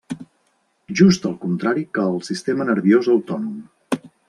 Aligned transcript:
Just 1.01 1.27
el 1.31 1.35
contrari 1.43 1.85
que 1.99 2.07
el 2.13 2.17
sistema 2.31 2.67
nerviós 2.73 3.13
autònom. 3.17 4.05